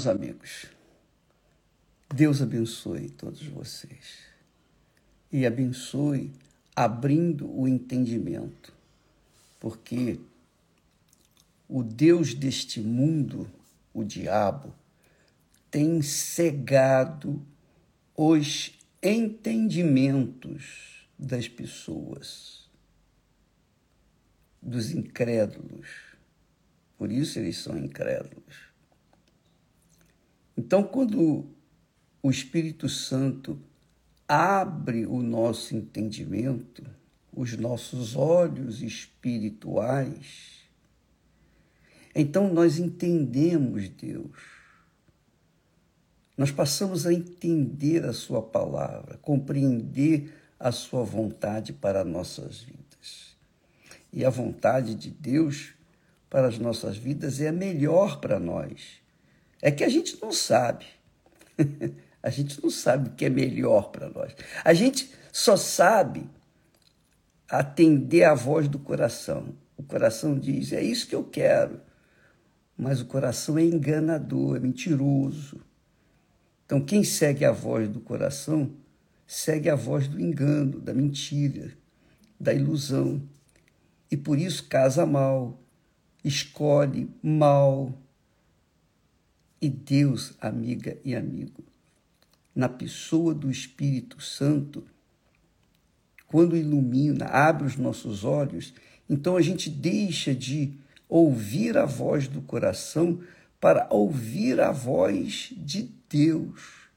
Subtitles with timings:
[0.00, 0.66] Meus amigos,
[2.08, 4.20] Deus abençoe todos vocês
[5.30, 6.32] e abençoe
[6.74, 8.72] abrindo o entendimento,
[9.60, 10.18] porque
[11.68, 13.46] o Deus deste mundo,
[13.92, 14.72] o diabo,
[15.70, 17.44] tem cegado
[18.16, 18.72] os
[19.02, 22.70] entendimentos das pessoas,
[24.62, 25.88] dos incrédulos.
[26.96, 28.69] Por isso eles são incrédulos.
[30.60, 31.46] Então, quando
[32.22, 33.58] o Espírito Santo
[34.28, 36.84] abre o nosso entendimento,
[37.34, 40.60] os nossos olhos espirituais,
[42.14, 44.36] então nós entendemos Deus.
[46.36, 53.34] Nós passamos a entender a Sua palavra, compreender a Sua vontade para nossas vidas.
[54.12, 55.72] E a vontade de Deus
[56.28, 59.00] para as nossas vidas é a melhor para nós.
[59.62, 60.86] É que a gente não sabe.
[62.22, 64.36] A gente não sabe o que é melhor para nós.
[64.62, 66.28] A gente só sabe
[67.48, 69.54] atender à voz do coração.
[69.74, 71.80] O coração diz: é isso que eu quero.
[72.76, 75.60] Mas o coração é enganador, é mentiroso.
[76.64, 78.70] Então, quem segue a voz do coração,
[79.26, 81.72] segue a voz do engano, da mentira,
[82.38, 83.20] da ilusão.
[84.10, 85.60] E por isso casa mal,
[86.24, 87.92] escolhe mal.
[89.60, 91.62] E Deus, amiga e amigo,
[92.54, 94.86] na pessoa do Espírito Santo,
[96.26, 98.72] quando ilumina, abre os nossos olhos,
[99.08, 100.72] então a gente deixa de
[101.08, 103.20] ouvir a voz do coração
[103.60, 106.88] para ouvir a voz de Deus,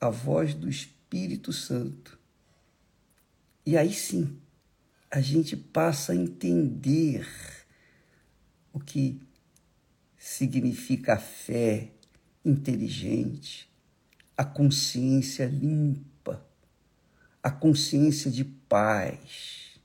[0.00, 2.18] a voz do Espírito Santo.
[3.64, 4.36] E aí sim,
[5.10, 7.26] a gente passa a entender
[8.72, 9.20] o que
[10.18, 11.92] significa a fé
[12.44, 13.68] inteligente,
[14.36, 16.44] a consciência limpa,
[17.42, 19.80] a consciência de paz,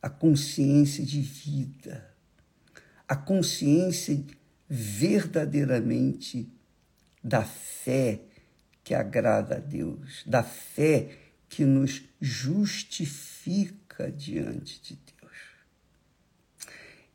[0.00, 2.14] a consciência de vida,
[3.06, 4.24] a consciência
[4.68, 6.50] verdadeiramente
[7.22, 8.20] da fé
[8.82, 15.32] que agrada a Deus, da fé que nos justifica diante de Deus.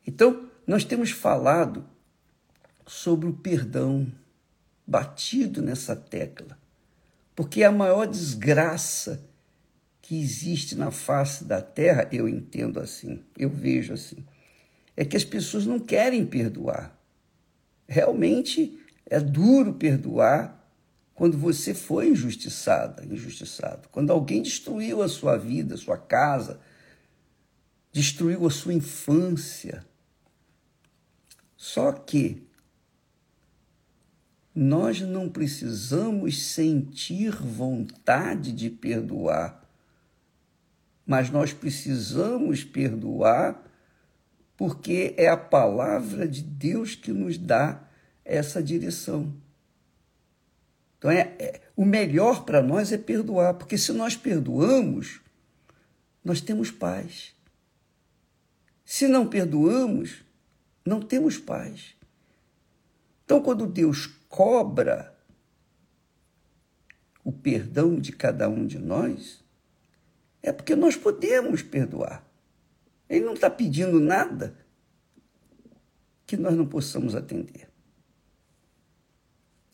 [0.06, 1.91] Então, nós temos falado
[2.86, 4.10] sobre o perdão
[4.86, 6.58] batido nessa tecla,
[7.34, 9.24] porque a maior desgraça
[10.00, 14.24] que existe na face da terra, eu entendo assim, eu vejo assim,
[14.96, 16.98] é que as pessoas não querem perdoar.
[17.86, 20.62] Realmente é duro perdoar
[21.14, 26.60] quando você foi injustiçada, injustiçado, quando alguém destruiu a sua vida, a sua casa,
[27.92, 29.86] destruiu a sua infância.
[31.56, 32.46] Só que
[34.54, 39.66] nós não precisamos sentir vontade de perdoar,
[41.06, 43.62] mas nós precisamos perdoar
[44.56, 47.82] porque é a palavra de Deus que nos dá
[48.24, 49.34] essa direção.
[50.98, 55.20] Então, é, é o melhor para nós é perdoar, porque se nós perdoamos,
[56.24, 57.34] nós temos paz.
[58.84, 60.22] Se não perdoamos,
[60.86, 61.96] não temos paz.
[63.24, 65.14] Então, quando Deus cobra
[67.22, 69.44] o perdão de cada um de nós,
[70.42, 72.26] é porque nós podemos perdoar.
[73.10, 74.56] Ele não está pedindo nada
[76.26, 77.68] que nós não possamos atender.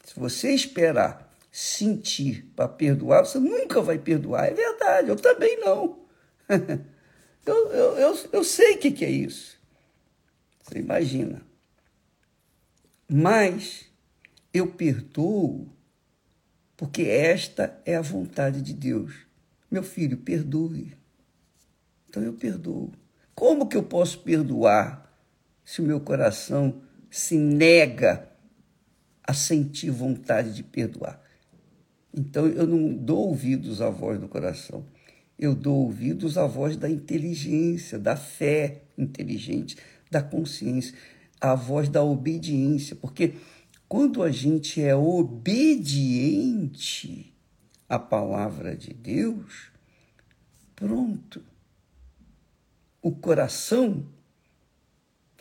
[0.03, 4.49] Se você esperar sentir para perdoar, você nunca vai perdoar.
[4.49, 6.05] É verdade, eu também não.
[7.47, 9.57] eu, eu, eu, eu sei o que, que é isso.
[10.65, 11.47] Você imagina.
[13.09, 13.88] Mas
[14.53, 15.69] eu perdoo
[16.79, 19.13] porque esta é a vontade de Deus.
[19.69, 20.97] Meu filho, perdoe.
[22.09, 22.93] Então eu perdoo.
[23.35, 25.13] Como que eu posso perdoar
[25.65, 28.29] se o meu coração se nega
[29.25, 31.21] a sentir vontade de perdoar?
[32.17, 34.87] Então eu não dou ouvidos à voz do coração.
[35.37, 39.77] Eu dou ouvidos à voz da inteligência, da fé inteligente,
[40.09, 40.95] da consciência,
[41.41, 43.35] à voz da obediência, porque
[43.89, 45.35] quando a gente é obediente
[47.89, 49.73] à palavra de Deus,
[50.77, 51.43] pronto.
[53.01, 54.07] O coração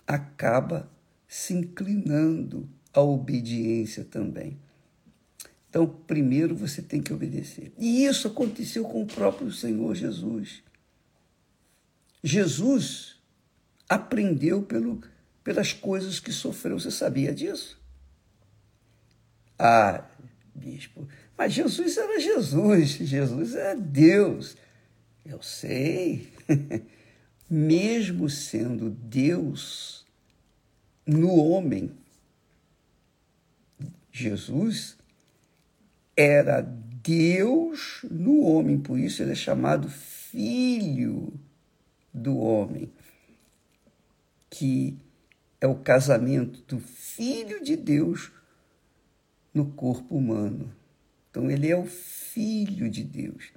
[0.06, 0.90] acaba
[1.28, 4.58] se inclinando à obediência também.
[5.70, 7.74] Então, primeiro você tem que obedecer.
[7.78, 10.64] E isso aconteceu com o próprio Senhor Jesus.
[12.24, 13.18] Jesus
[13.90, 15.02] aprendeu pelo,
[15.44, 16.80] pelas coisas que sofreu.
[16.80, 17.77] Você sabia disso?
[19.58, 20.04] Ah,
[20.54, 21.08] bispo,
[21.38, 24.56] mas Jesus era Jesus, Jesus era Deus.
[25.26, 26.32] Eu sei.
[27.50, 30.06] Mesmo sendo Deus
[31.06, 31.92] no homem,
[34.12, 34.98] Jesus
[36.16, 41.32] era Deus no homem, por isso ele é chamado Filho
[42.14, 42.92] do Homem,
[44.50, 44.98] que
[45.62, 48.32] é o casamento do Filho de Deus
[49.58, 50.72] no corpo humano.
[51.32, 53.52] Então, ele é o Filho de Deus.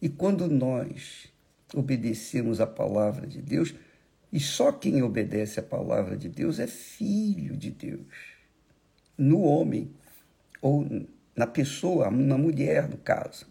[0.00, 1.30] E quando nós
[1.74, 3.74] obedecemos a palavra de Deus,
[4.32, 8.06] e só quem obedece a palavra de Deus é filho de Deus.
[9.16, 9.90] No homem,
[10.62, 13.46] ou na pessoa, na mulher, no caso.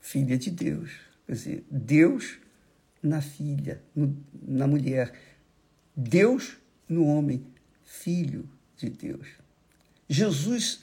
[0.00, 0.92] Filha de Deus.
[1.26, 2.38] Quer dizer, Deus
[3.02, 5.12] na filha, no, na mulher.
[5.94, 6.56] Deus
[6.88, 7.44] no homem,
[7.84, 8.48] filho
[8.80, 9.26] de Deus.
[10.08, 10.80] Jesus,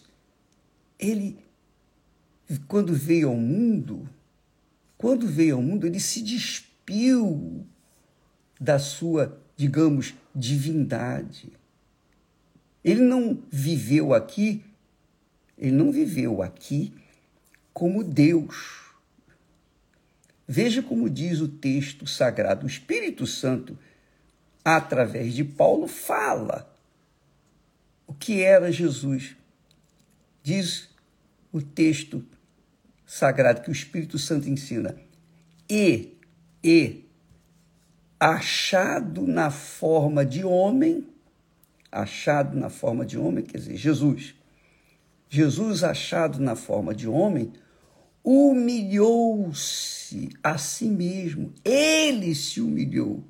[0.99, 1.37] ele,
[2.67, 4.07] quando veio ao mundo,
[4.97, 7.65] quando veio ao mundo, ele se despiu
[8.59, 11.51] da sua, digamos, divindade.
[12.83, 14.63] Ele não viveu aqui,
[15.57, 16.93] ele não viveu aqui
[17.73, 18.85] como Deus.
[20.47, 23.77] Veja como diz o texto sagrado, o Espírito Santo,
[24.63, 26.76] através de Paulo, fala
[28.07, 29.35] o que era Jesus.
[30.41, 30.89] Diz
[31.51, 32.25] o texto
[33.05, 34.97] sagrado que o Espírito Santo ensina.
[35.69, 36.17] E,
[36.63, 37.03] e,
[38.19, 41.05] achado na forma de homem,
[41.91, 44.33] achado na forma de homem, quer dizer, Jesus.
[45.29, 47.51] Jesus, achado na forma de homem,
[48.23, 49.67] humilhou-se
[50.41, 51.53] a si mesmo.
[51.63, 53.23] Ele se humilhou.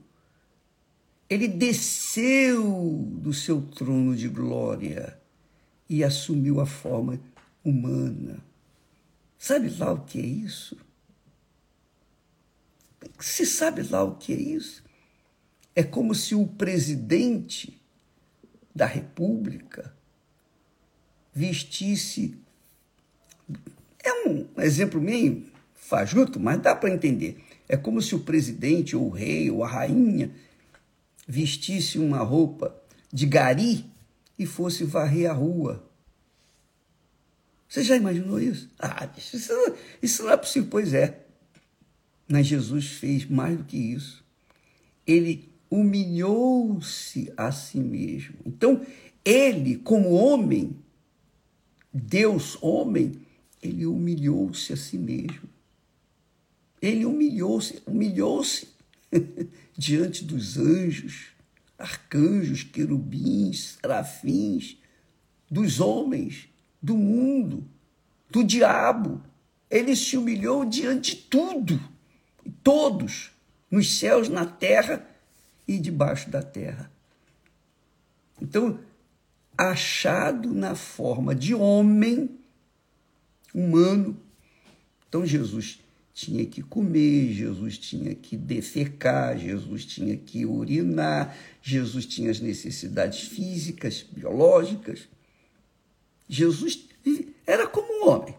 [1.29, 5.19] Ele desceu do seu trono de glória
[5.89, 7.19] e assumiu a forma
[7.63, 8.39] humana.
[9.37, 10.77] Sabe lá o que é isso?
[13.19, 14.83] Se sabe lá o que é isso?
[15.75, 17.79] É como se o presidente
[18.73, 19.93] da República
[21.33, 22.35] vestisse.
[24.03, 25.45] É um exemplo meio
[25.75, 27.43] fajuto, mas dá para entender.
[27.67, 30.31] É como se o presidente, ou o rei, ou a rainha
[31.27, 32.73] vestisse uma roupa
[33.11, 33.85] de gari
[34.39, 35.83] e fosse varrer a rua.
[37.67, 38.69] Você já imaginou isso?
[38.79, 39.53] Ah, isso,
[40.01, 40.69] isso não é possível.
[40.71, 41.25] Pois é.
[42.27, 44.23] Mas Jesus fez mais do que isso.
[45.05, 48.35] Ele humilhou-se a si mesmo.
[48.45, 48.85] Então,
[49.23, 50.77] ele, como homem,
[51.93, 53.19] Deus homem,
[53.61, 55.49] ele humilhou-se a si mesmo.
[56.81, 58.76] Ele humilhou-se, humilhou-se
[59.77, 61.27] diante dos anjos,
[61.77, 64.77] arcanjos, querubins, serafins,
[65.49, 66.49] dos homens,
[66.81, 67.67] do mundo,
[68.29, 69.21] do diabo.
[69.69, 71.79] Ele se humilhou diante de tudo,
[72.63, 73.31] todos,
[73.69, 75.05] nos céus, na terra
[75.67, 76.91] e debaixo da terra.
[78.41, 78.79] Então,
[79.57, 82.37] achado na forma de homem
[83.53, 84.17] humano.
[85.07, 85.79] Então, Jesus
[86.17, 93.27] tinha que comer, Jesus tinha que defecar, Jesus tinha que urinar, Jesus tinha as necessidades
[93.27, 95.07] físicas, biológicas.
[96.27, 96.87] Jesus
[97.45, 98.35] era como um homem,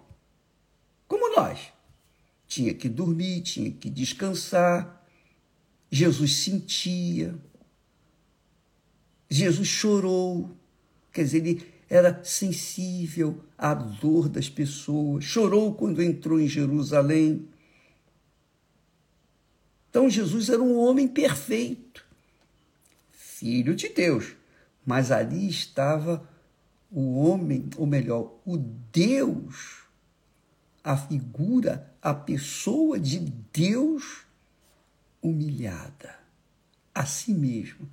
[1.06, 1.72] como nós.
[2.48, 5.06] Tinha que dormir, tinha que descansar,
[5.88, 7.32] Jesus sentia,
[9.30, 10.50] Jesus chorou,
[11.12, 17.46] quer dizer, ele era sensível à dor das pessoas, chorou quando entrou em Jerusalém.
[19.98, 22.06] Então Jesus era um homem perfeito,
[23.10, 24.36] filho de Deus,
[24.86, 26.24] mas ali estava
[26.88, 29.82] o homem, ou melhor, o Deus,
[30.84, 33.18] a figura, a pessoa de
[33.52, 34.24] Deus
[35.20, 36.14] humilhada
[36.94, 37.90] a si mesmo.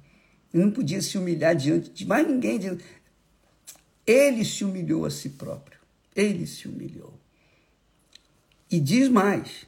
[0.53, 2.59] Ele não podia se humilhar diante de mais ninguém.
[4.05, 5.79] Ele se humilhou a si próprio.
[6.15, 7.19] Ele se humilhou.
[8.69, 9.65] E diz mais: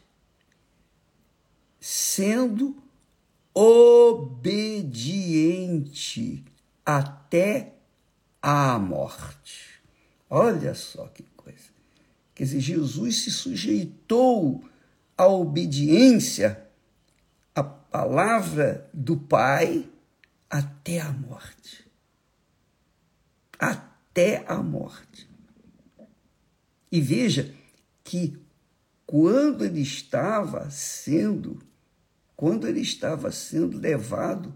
[1.90, 2.76] sendo
[3.54, 4.84] obediente
[6.86, 7.76] até
[8.42, 9.82] a morte.
[10.30, 11.70] Olha só que coisa.
[12.36, 14.64] Quer dizer, Jesus se sujeitou
[15.18, 16.68] à obediência
[17.98, 19.90] palavra do Pai
[20.50, 21.90] até a morte.
[23.58, 25.28] Até a morte.
[26.92, 27.54] E veja
[28.04, 28.38] que
[29.06, 31.58] quando ele estava sendo,
[32.38, 34.56] quando ele estava sendo levado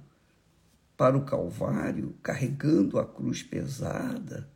[0.96, 4.48] para o Calvário, carregando a cruz pesada.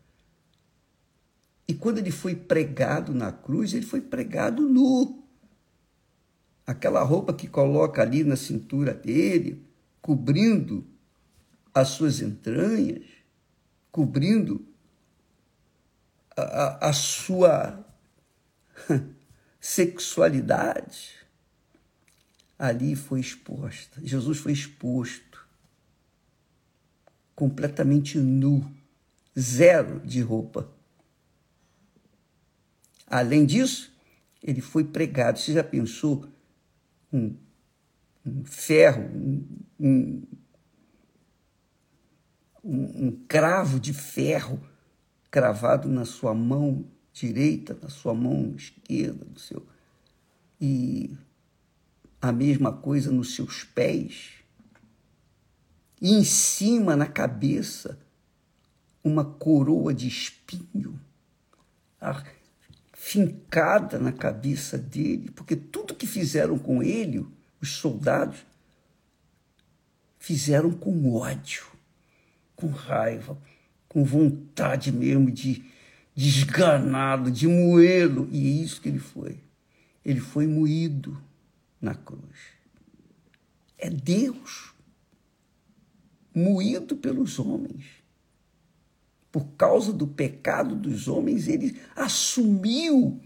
[1.68, 5.24] E quando ele foi pregado na cruz, ele foi pregado nu.
[6.68, 9.68] Aquela roupa que coloca ali na cintura dele,
[10.04, 10.86] cobrindo
[11.74, 13.08] as suas entranhas,
[13.92, 14.64] cobrindo
[16.38, 17.84] a, a, a sua
[19.60, 21.25] sexualidade,
[22.58, 24.00] ali foi exposta.
[24.04, 25.46] Jesus foi exposto,
[27.36, 28.70] completamente nu,
[29.38, 30.70] zero de roupa.
[33.08, 33.94] Além disso,
[34.42, 35.40] ele foi pregado.
[35.40, 36.26] Você já pensou
[37.12, 37.36] um,
[38.26, 39.48] um ferro, um,
[39.80, 40.24] um,
[42.64, 44.62] um cravo de ferro
[45.30, 49.66] cravado na sua mão direita, na sua mão esquerda, no seu
[50.60, 51.16] e
[52.30, 54.32] a mesma coisa nos seus pés.
[56.02, 58.00] E em cima, na cabeça,
[59.04, 61.00] uma coroa de espinho
[62.94, 67.26] fincada na cabeça dele, porque tudo que fizeram com ele,
[67.62, 68.46] os soldados,
[70.20, 71.66] fizeram com ódio,
[72.56, 73.38] com raiva,
[73.88, 75.64] com vontade mesmo de
[76.16, 78.28] desganá-lo, de moê-lo.
[78.32, 79.40] E é isso que ele foi.
[80.04, 81.22] Ele foi moído
[81.86, 82.36] na cruz.
[83.78, 84.74] É Deus
[86.34, 87.86] moído pelos homens.
[89.32, 93.22] Por causa do pecado dos homens, ele assumiu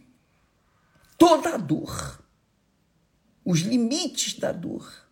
[1.17, 2.23] toda a dor,
[3.45, 5.07] os limites da dor.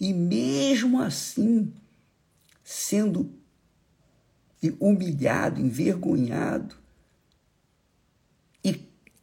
[0.00, 1.72] E mesmo assim,
[2.62, 3.32] sendo
[4.80, 6.76] humilhado, envergonhado,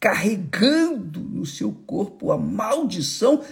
[0.01, 3.45] carregando no seu corpo a maldição.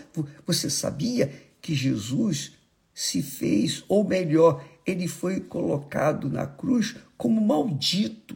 [0.48, 2.54] Você sabia que Jesus
[2.92, 8.36] se fez, ou melhor, ele foi colocado na cruz como maldito.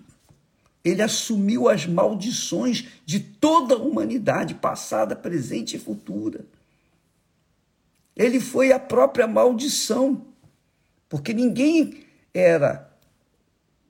[0.85, 6.45] Ele assumiu as maldições de toda a humanidade, passada, presente e futura.
[8.15, 10.23] Ele foi a própria maldição,
[11.09, 12.95] porque ninguém era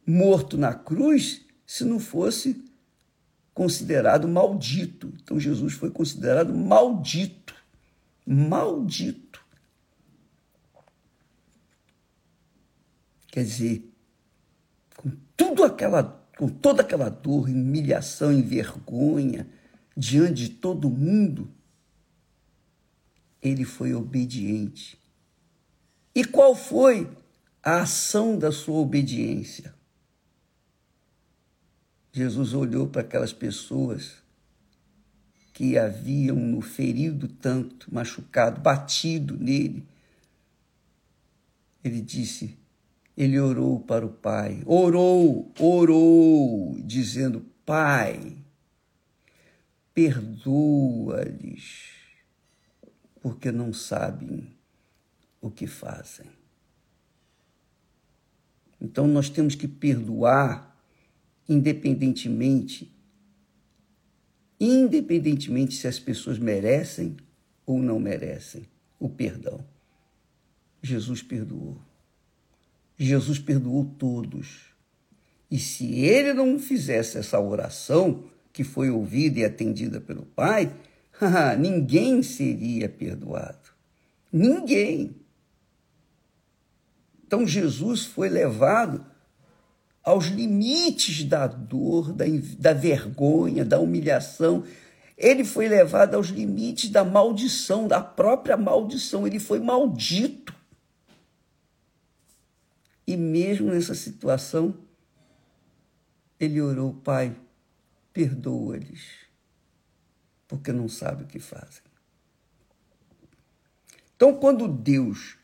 [0.07, 2.63] morto na cruz se não fosse
[3.53, 5.13] considerado maldito.
[5.21, 7.55] Então Jesus foi considerado maldito.
[8.25, 9.43] Maldito.
[13.27, 13.91] Quer dizer,
[14.95, 16.03] com tudo aquela,
[16.37, 19.47] com toda aquela dor, humilhação e vergonha
[19.95, 21.51] diante de todo mundo,
[23.41, 24.97] ele foi obediente.
[26.15, 27.09] E qual foi
[27.61, 29.73] a ação da sua obediência?
[32.13, 34.21] Jesus olhou para aquelas pessoas
[35.51, 39.83] que haviam no ferido tanto, machucado, batido nele.
[41.83, 42.55] Ele disse,
[43.17, 48.37] ele orou para o Pai, orou, orou, dizendo: Pai,
[49.93, 51.89] perdoa-lhes,
[53.21, 54.47] porque não sabem
[55.41, 56.27] o que fazem.
[58.79, 60.72] Então nós temos que perdoar
[61.47, 62.93] independentemente
[64.59, 67.17] independentemente se as pessoas merecem
[67.65, 68.63] ou não merecem
[68.97, 69.65] o perdão.
[70.81, 71.77] Jesus perdoou.
[72.97, 74.73] Jesus perdoou todos.
[75.51, 80.73] E se ele não fizesse essa oração, que foi ouvida e atendida pelo Pai,
[81.59, 83.69] ninguém seria perdoado.
[84.31, 85.15] Ninguém.
[87.25, 89.05] Então Jesus foi levado
[90.03, 92.25] aos limites da dor, da,
[92.59, 94.65] da vergonha, da humilhação.
[95.17, 99.25] Ele foi levado aos limites da maldição, da própria maldição.
[99.25, 100.53] Ele foi maldito.
[103.07, 104.75] E mesmo nessa situação,
[106.39, 107.35] ele orou, Pai,
[108.11, 109.01] perdoa-lhes,
[110.47, 111.81] porque não sabe o que fazem.
[114.15, 115.37] Então, quando Deus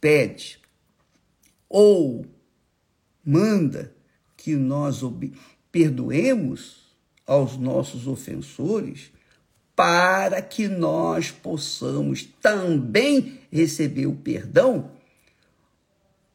[0.00, 0.60] pede
[1.68, 2.24] ou
[3.26, 3.92] manda
[4.36, 5.00] que nós
[5.72, 6.86] perdoemos
[7.26, 9.10] aos nossos ofensores,
[9.74, 14.92] para que nós possamos também receber o perdão.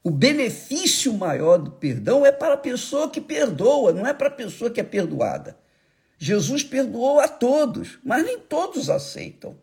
[0.04, 4.32] O benefício maior do perdão é para a pessoa que perdoa, não é para a
[4.32, 5.58] pessoa que é perdoada.
[6.18, 9.56] Jesus perdoou a todos, mas nem todos aceitam.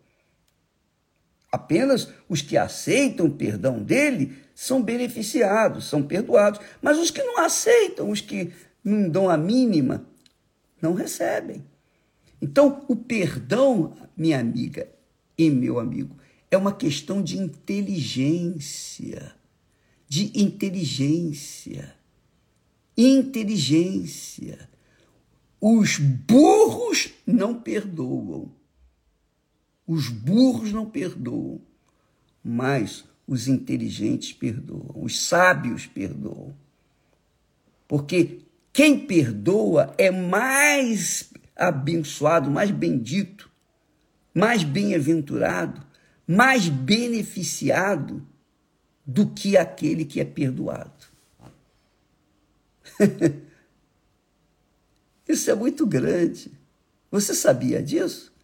[1.50, 6.60] Apenas os que aceitam o perdão dele são beneficiados, são perdoados.
[6.82, 8.52] Mas os que não aceitam, os que
[8.84, 10.04] não dão a mínima,
[10.80, 11.64] não recebem.
[12.40, 14.88] Então, o perdão, minha amiga
[15.36, 16.16] e meu amigo,
[16.50, 19.34] é uma questão de inteligência.
[20.08, 21.94] de inteligência.
[22.96, 24.68] Inteligência.
[25.60, 28.57] Os burros não perdoam.
[29.88, 31.62] Os burros não perdoam,
[32.44, 36.54] mas os inteligentes perdoam, os sábios perdoam.
[37.88, 38.40] Porque
[38.70, 43.50] quem perdoa é mais abençoado, mais bendito,
[44.34, 45.82] mais bem-aventurado,
[46.26, 48.22] mais beneficiado
[49.06, 51.06] do que aquele que é perdoado.
[55.26, 56.52] Isso é muito grande.
[57.10, 58.36] Você sabia disso?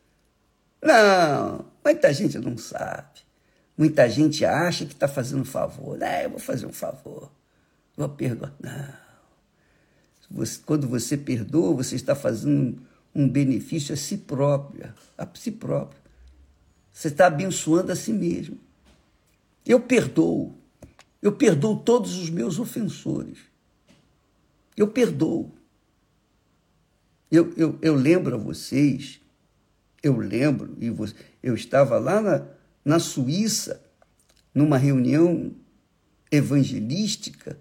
[0.85, 3.25] Não, muita gente não sabe.
[3.77, 6.01] Muita gente acha que está fazendo um favor.
[6.03, 7.33] É, eu vou fazer um favor.
[7.97, 8.55] Vou perdoar.
[8.61, 8.93] Não.
[10.31, 12.81] Você, quando você perdoa, você está fazendo
[13.15, 16.01] um benefício a si próprio, a si próprio.
[16.93, 18.59] Você está abençoando a si mesmo.
[19.65, 20.55] Eu perdoo.
[21.23, 23.39] Eu perdoo todos os meus ofensores.
[24.77, 25.51] Eu perdoo.
[27.31, 29.21] Eu, eu, eu lembro a vocês,
[30.05, 30.95] eu lembro, e
[31.43, 32.47] eu estava lá na,
[32.85, 33.83] na Suíça,
[34.55, 35.57] numa reunião
[36.31, 37.59] evangelística,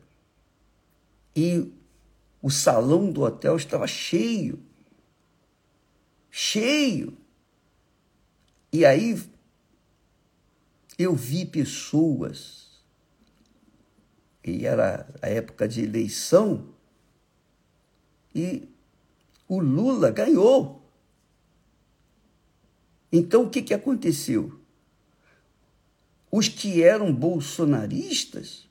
[1.34, 1.72] e
[2.42, 4.60] o salão do hotel estava cheio.
[6.30, 7.18] Cheio.
[8.74, 9.24] E aí
[11.00, 12.84] eu vi pessoas,
[14.44, 16.68] e era a época de eleição,
[18.36, 18.68] e
[19.48, 20.83] o Lula ganhou.
[23.16, 24.60] Então o que, que aconteceu?
[26.32, 28.68] Os que eram bolsonaristas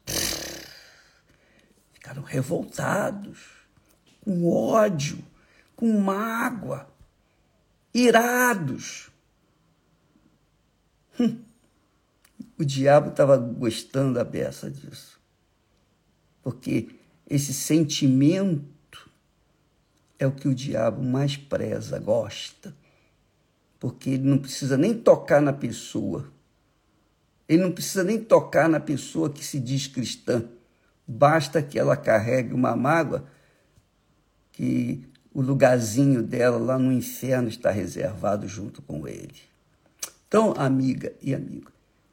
[1.93, 3.39] ficaram revoltados,
[4.21, 5.25] com ódio,
[5.77, 6.93] com mágoa,
[7.95, 9.11] irados.
[11.21, 11.41] Hum.
[12.59, 15.21] O diabo estava gostando a beça disso.
[16.43, 16.97] Porque
[17.31, 19.09] esse sentimento
[20.19, 22.82] é o que o diabo mais preza, gosta.
[23.83, 26.33] Porque ele não precisa nem tocar na pessoa.
[27.49, 30.45] Ele não precisa nem tocar na pessoa que se diz cristã.
[31.05, 33.27] Basta que ela carregue uma mágoa
[34.53, 39.35] que o lugarzinho dela lá no inferno está reservado junto com ele.
[40.29, 41.73] Então, amiga e amigo,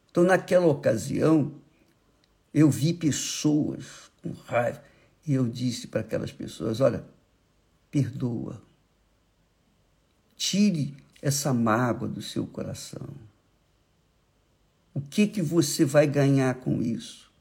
[0.09, 1.53] então naquela ocasião
[2.51, 4.81] eu vi pessoas com raiva
[5.23, 7.05] e eu disse para aquelas pessoas: olha,
[7.91, 8.59] perdoa.
[10.35, 13.07] Tire essa mágoa do seu coração.
[14.93, 17.31] O que que você vai ganhar com isso?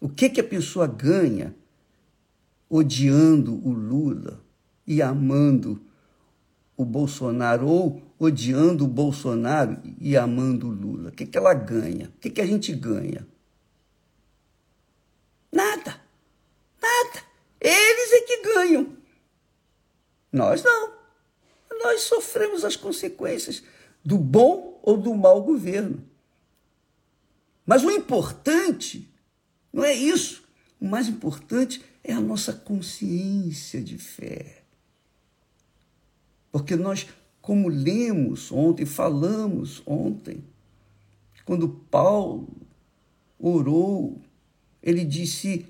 [0.00, 1.54] O que que a pessoa ganha
[2.68, 4.40] odiando o Lula
[4.86, 5.80] e amando
[6.76, 11.08] o Bolsonaro ou odiando o Bolsonaro e amando o Lula?
[11.08, 12.08] O que que ela ganha?
[12.08, 13.26] O que que a gente ganha?
[15.50, 16.00] Nada.
[16.80, 17.22] Nada.
[17.60, 18.96] Eles é que ganham.
[20.32, 20.95] Nós não.
[21.86, 23.62] Nós sofremos as consequências
[24.04, 26.02] do bom ou do mau governo.
[27.64, 29.08] Mas o importante
[29.72, 30.42] não é isso.
[30.80, 34.64] O mais importante é a nossa consciência de fé.
[36.50, 37.06] Porque nós,
[37.40, 40.42] como lemos ontem, falamos ontem,
[41.44, 42.48] quando Paulo
[43.38, 44.20] orou,
[44.82, 45.64] ele disse: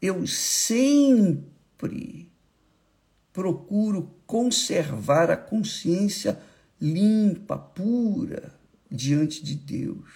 [0.00, 2.25] Eu sempre
[3.36, 6.40] procuro conservar a consciência
[6.80, 8.58] limpa, pura
[8.90, 10.08] diante de Deus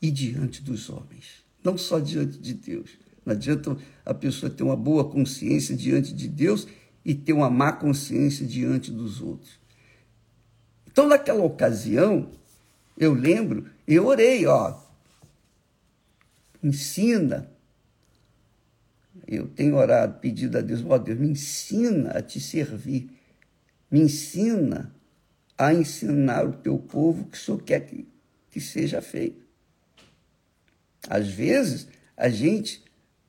[0.00, 2.90] e diante dos homens, não só diante de Deus.
[3.24, 6.68] Não adianta a pessoa ter uma boa consciência diante de Deus
[7.04, 9.58] e ter uma má consciência diante dos outros.
[10.86, 12.30] Então, naquela ocasião,
[12.96, 14.80] eu lembro, eu orei, ó,
[16.62, 17.55] ensina
[19.26, 23.10] eu tenho orado, pedido a Deus, ó oh, Deus, me ensina a te servir,
[23.90, 24.94] me ensina
[25.58, 28.06] a ensinar o teu povo que Senhor quer que,
[28.50, 29.44] que seja feito.
[31.08, 32.84] Às vezes, a gente,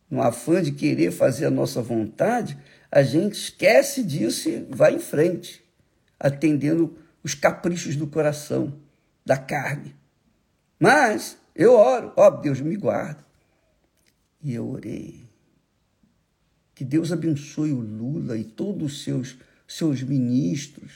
[0.10, 2.58] no afã de querer fazer a nossa vontade,
[2.92, 5.64] a gente esquece disso e vai em frente,
[6.20, 8.74] atendendo os caprichos do coração,
[9.26, 9.96] da carne.
[10.80, 13.26] Mas eu oro, ó Deus, me guarda.
[14.42, 15.27] E eu orei.
[16.78, 19.36] Que Deus abençoe o Lula e todos os seus,
[19.68, 20.92] seus ministros.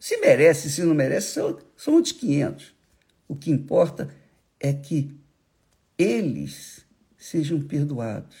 [0.00, 2.74] Se merece, se não merece, são, são outros 500.
[3.28, 4.12] O que importa
[4.58, 5.16] é que
[5.96, 6.84] eles
[7.16, 8.34] sejam perdoados.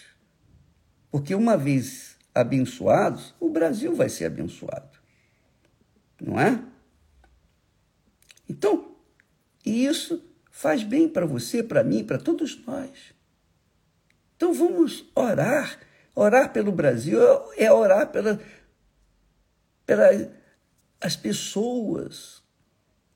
[1.08, 4.98] Porque uma vez abençoados, o Brasil vai ser abençoado.
[6.20, 6.60] Não é?
[8.48, 8.96] Então,
[9.64, 13.14] isso faz bem para você, para mim, para todos nós.
[14.34, 15.78] Então vamos orar.
[16.14, 17.18] Orar pelo Brasil
[17.56, 18.40] é orar pela,
[19.86, 20.28] pelas
[21.00, 22.42] as pessoas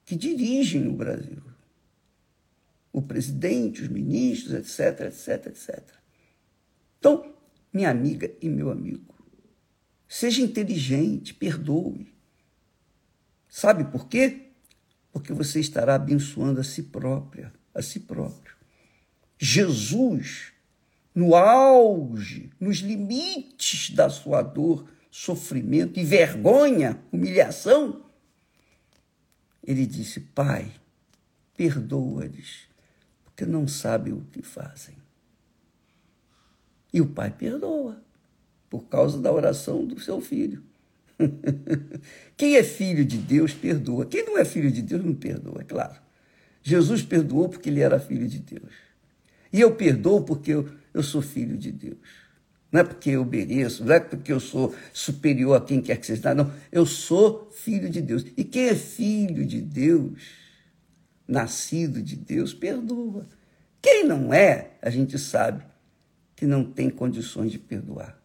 [0.05, 1.43] que dirigem o Brasil.
[2.93, 5.83] O presidente, os ministros, etc, etc, etc.
[6.99, 7.35] Então,
[7.73, 9.15] minha amiga e meu amigo,
[10.09, 12.15] seja inteligente, perdoe.
[13.49, 14.53] Sabe por quê?
[15.13, 18.57] Porque você estará abençoando a si própria, a si próprio.
[19.39, 20.54] Jesus,
[21.15, 28.05] no auge, nos limites da sua dor, sofrimento e vergonha, humilhação,
[29.63, 30.71] ele disse: Pai,
[31.57, 32.69] perdoa-lhes,
[33.25, 34.97] porque não sabem o que fazem.
[36.93, 38.01] E o pai perdoa,
[38.71, 40.63] por causa da oração do seu filho.
[42.37, 44.07] Quem é filho de Deus perdoa.
[44.07, 45.97] Quem não é filho de Deus não perdoa, é claro.
[46.63, 48.73] Jesus perdoou porque ele era filho de Deus.
[49.53, 51.99] E eu perdoo porque eu, eu sou filho de Deus.
[52.71, 56.07] Não é porque eu obedeço, não é porque eu sou superior a quem quer que
[56.07, 56.53] seja, não.
[56.73, 58.25] Eu sou filho de Deus.
[58.37, 60.21] E quem é filho de Deus,
[61.27, 63.29] nascido de Deus, perdoa.
[63.83, 65.65] Quem não é, a gente sabe
[66.35, 68.21] que não tem condições de perdoar.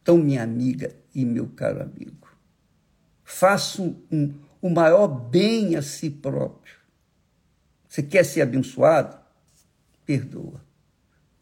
[0.00, 2.28] Então, minha amiga e meu caro amigo,
[3.22, 6.74] faça um, o maior bem a si próprio.
[7.86, 9.18] Você quer ser abençoado?
[10.06, 10.69] Perdoa.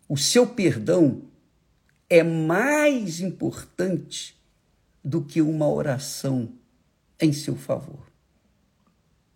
[0.08, 1.22] O seu perdão
[2.08, 4.36] é mais importante
[5.04, 6.52] do que uma oração
[7.20, 8.08] em seu favor.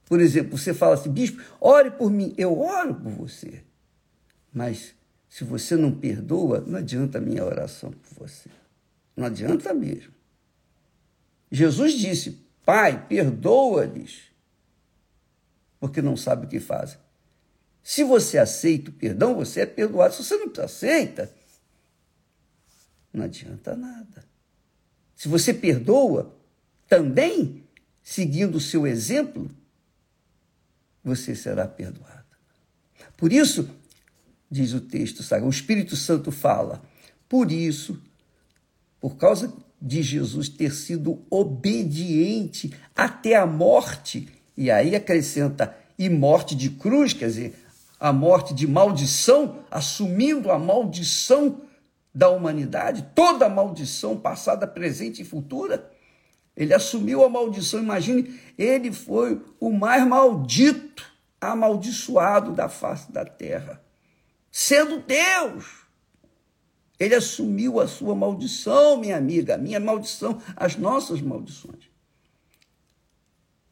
[0.07, 2.35] Por exemplo, você fala assim, bispo, ore por mim.
[2.37, 3.63] Eu oro por você.
[4.53, 4.95] Mas
[5.29, 8.51] se você não perdoa, não adianta a minha oração por você.
[9.17, 10.13] Não adianta mesmo.
[11.51, 14.25] Jesus disse: Pai, perdoa-lhes,
[15.81, 16.99] porque não sabe o que fazem.
[17.83, 20.15] Se você aceita o perdão, você é perdoado.
[20.15, 21.33] Se você não aceita,
[23.13, 24.25] não adianta nada.
[25.17, 26.35] Se você perdoa,
[26.89, 27.65] também,
[28.03, 29.51] seguindo o seu exemplo,
[31.03, 32.23] você será perdoado.
[33.17, 33.69] Por isso,
[34.51, 36.83] diz o texto sagrado, o Espírito Santo fala,
[37.29, 38.03] por isso,
[39.01, 46.55] por causa de Jesus ter sido obediente até a morte, e aí acrescenta, e morte
[46.55, 47.62] de cruz, quer dizer,
[48.03, 51.61] a morte de maldição, assumindo a maldição
[52.13, 55.89] da humanidade, toda a maldição passada, presente e futura.
[56.57, 57.79] Ele assumiu a maldição.
[57.79, 61.07] Imagine, ele foi o mais maldito,
[61.41, 63.81] amaldiçoado da face da terra.
[64.51, 65.65] Sendo Deus,
[66.99, 71.85] ele assumiu a sua maldição, minha amiga, a minha maldição, as nossas maldições.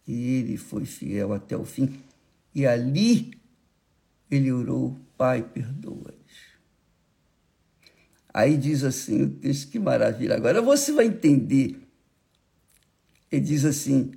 [0.07, 2.01] E ele foi fiel até o fim.
[2.55, 3.40] E ali
[4.31, 6.21] ele orou: Pai, perdoa
[8.33, 10.37] Aí diz assim o texto, que maravilha.
[10.37, 11.77] Agora você vai entender.
[13.31, 14.13] Ele diz assim: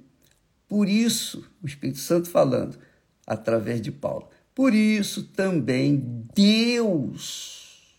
[0.67, 2.80] por isso, o Espírito Santo falando,
[3.26, 7.93] através de Paulo, por isso também Deus,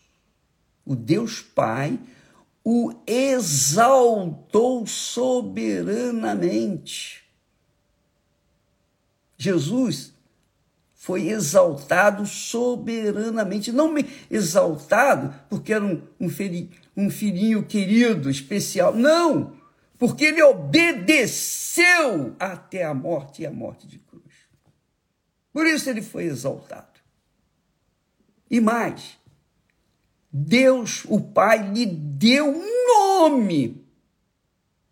[0.85, 1.99] o Deus Pai,
[2.63, 7.23] o exaltou soberanamente.
[9.37, 10.14] Jesus
[11.05, 13.71] foi exaltado soberanamente.
[13.71, 13.93] Não
[14.27, 18.95] exaltado porque era um, um, filho, um filhinho querido, especial.
[18.95, 19.55] Não!
[19.99, 24.23] Porque ele obedeceu até a morte e a morte de cruz.
[25.53, 26.99] Por isso ele foi exaltado.
[28.49, 29.19] E mais,
[30.33, 33.85] Deus, o Pai, lhe deu um nome.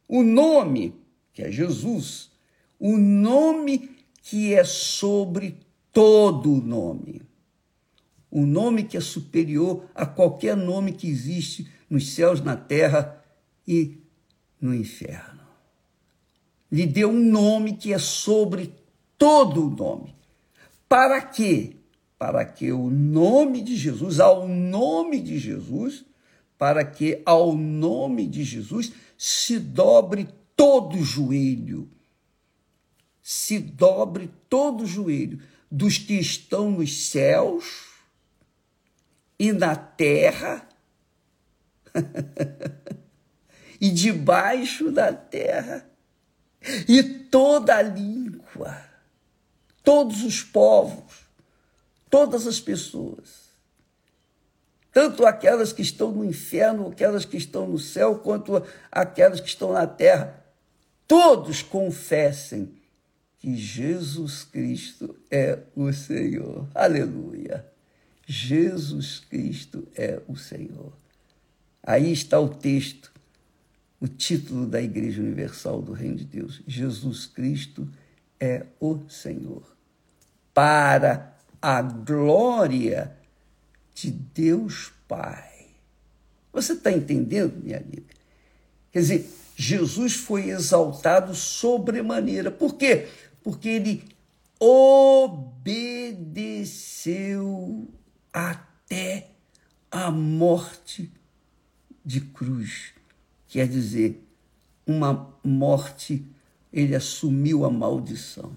[0.07, 0.93] O nome,
[1.33, 2.31] que é Jesus,
[2.79, 3.89] o nome
[4.21, 5.62] que é sobre
[5.93, 7.21] todo o nome.
[8.29, 13.23] O nome que é superior a qualquer nome que existe nos céus, na terra
[13.67, 13.99] e
[14.59, 15.43] no inferno.
[16.71, 18.73] Lhe deu um nome que é sobre
[19.19, 20.15] todo o nome.
[20.89, 21.75] Para quê?
[22.17, 26.03] Para que o nome de Jesus, ao nome de Jesus,
[26.57, 31.87] para que ao nome de Jesus se dobre todo o joelho.
[33.21, 35.39] Se dobre todo o joelho
[35.75, 37.87] dos que estão nos céus
[39.39, 40.69] e na terra
[43.81, 45.89] e debaixo da terra.
[46.87, 48.85] E toda a língua,
[49.83, 51.25] todos os povos,
[52.07, 53.49] todas as pessoas,
[54.91, 59.73] tanto aquelas que estão no inferno, aquelas que estão no céu, quanto aquelas que estão
[59.73, 60.39] na terra,
[61.07, 62.82] todos confessem
[63.43, 66.65] que Jesus Cristo é o Senhor.
[66.73, 67.65] Aleluia.
[68.25, 70.93] Jesus Cristo é o Senhor.
[71.85, 73.11] Aí está o texto,
[73.99, 76.61] o título da Igreja Universal do Reino de Deus.
[76.65, 77.85] Jesus Cristo
[78.39, 79.75] é o Senhor.
[80.53, 83.13] Para a glória
[83.93, 85.65] de Deus Pai.
[86.53, 88.13] Você está entendendo, minha amiga?
[88.89, 92.49] Quer dizer, Jesus foi exaltado sobremaneira.
[92.49, 93.09] Por quê?
[93.43, 94.03] Porque ele
[94.59, 95.43] obedeceu
[98.31, 99.29] até
[99.91, 101.11] a morte
[102.03, 102.93] de cruz.
[103.47, 104.25] Quer dizer,
[104.87, 106.25] uma morte,
[106.71, 108.55] ele assumiu a maldição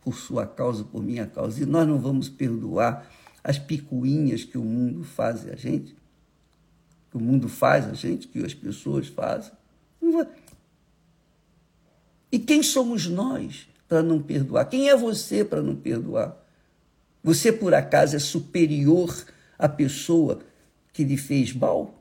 [0.00, 1.62] por sua causa, por minha causa.
[1.62, 3.06] E nós não vamos perdoar
[3.44, 5.94] as picuinhas que o mundo faz a gente,
[7.10, 9.52] que o mundo faz a gente, que as pessoas fazem.
[12.30, 14.66] E quem somos nós para não perdoar?
[14.66, 16.36] Quem é você para não perdoar?
[17.22, 19.14] Você, por acaso, é superior
[19.58, 20.40] à pessoa
[20.92, 21.94] que lhe fez mal?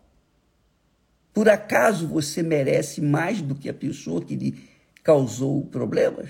[1.33, 4.69] Por acaso você merece mais do que a pessoa que lhe
[5.03, 6.29] causou problemas?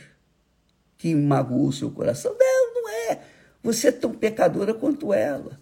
[0.97, 2.35] Que magoou seu coração?
[2.37, 3.21] Não, não é.
[3.63, 5.59] Você é tão pecadora quanto ela.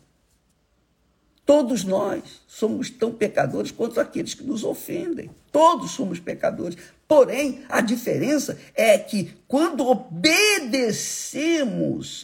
[1.46, 5.30] Todos nós somos tão pecadores quanto aqueles que nos ofendem.
[5.52, 6.76] Todos somos pecadores.
[7.08, 11.06] Porém, a diferença é que quando obedecemos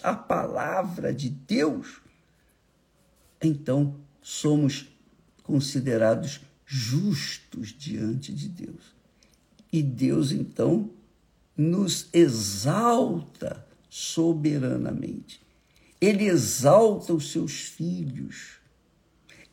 [0.03, 2.01] a palavra de Deus,
[3.41, 4.87] então somos
[5.43, 8.95] considerados justos diante de Deus.
[9.71, 10.89] E Deus, então,
[11.55, 15.39] nos exalta soberanamente.
[15.99, 18.61] Ele exalta os seus filhos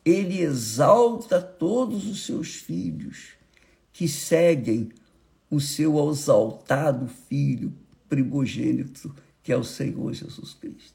[0.09, 3.33] ele exalta todos os seus filhos
[3.91, 4.89] que seguem
[5.49, 7.73] o seu exaltado Filho
[8.07, 10.93] primogênito, que é o Senhor Jesus Cristo.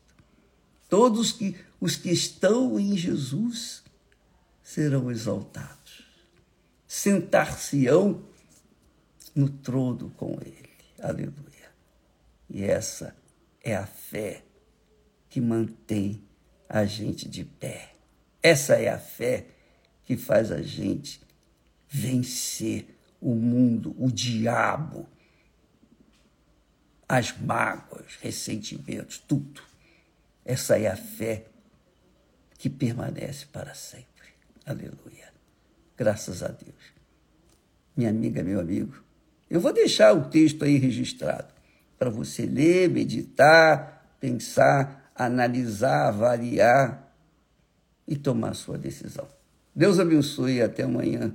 [0.89, 3.83] Todos que, os que estão em Jesus
[4.63, 6.05] serão exaltados,
[6.87, 8.23] sentar-se-ão
[9.35, 10.71] no trono com Ele.
[11.03, 11.73] Aleluia.
[12.49, 13.17] E essa
[13.63, 14.45] é a fé
[15.29, 16.23] que mantém
[16.69, 17.95] a gente de pé.
[18.43, 19.47] Essa é a fé
[20.05, 21.21] que faz a gente
[21.89, 22.94] vencer
[23.25, 25.09] o mundo, o diabo,
[27.09, 29.63] as mágoas, ressentimentos, tudo.
[30.45, 31.47] Essa é a fé
[32.59, 34.05] que permanece para sempre.
[34.67, 35.33] Aleluia.
[35.97, 36.93] Graças a Deus.
[37.97, 39.03] Minha amiga, meu amigo,
[39.49, 41.49] eu vou deixar o texto aí registrado
[41.99, 47.11] para você ler, meditar, pensar, analisar, avaliar
[48.07, 49.27] e tomar sua decisão.
[49.75, 51.35] Deus abençoe e até amanhã,